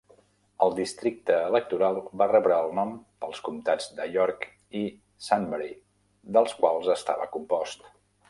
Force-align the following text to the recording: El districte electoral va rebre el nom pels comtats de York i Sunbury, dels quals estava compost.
El 0.65 0.71
districte 0.77 1.35
electoral 1.49 1.99
va 2.21 2.27
rebre 2.31 2.55
el 2.67 2.71
nom 2.79 2.95
pels 3.25 3.43
comtats 3.49 3.91
de 3.99 4.07
York 4.15 4.49
i 4.81 4.83
Sunbury, 5.27 5.71
dels 6.39 6.57
quals 6.63 6.93
estava 6.99 7.29
compost. 7.37 7.87